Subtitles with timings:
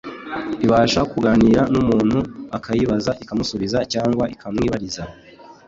[0.65, 2.19] Ibasha kuganira n’umuntu
[2.57, 5.03] akayibaza ikamusubiza cyangwa ikamwibariza